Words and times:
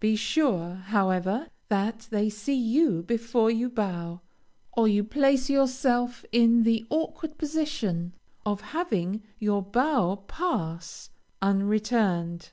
Be 0.00 0.16
sure, 0.16 0.74
however, 0.74 1.46
that 1.68 2.08
they 2.10 2.28
see 2.28 2.56
you 2.56 3.04
before 3.04 3.52
you 3.52 3.70
bow, 3.70 4.20
or 4.72 4.88
you 4.88 5.04
place 5.04 5.48
yourself 5.48 6.24
in 6.32 6.64
the 6.64 6.84
awkward 6.90 7.38
position 7.38 8.12
of 8.44 8.60
having 8.62 9.22
your 9.38 9.62
bow 9.62 10.16
pass, 10.26 11.10
unreturned. 11.40 12.50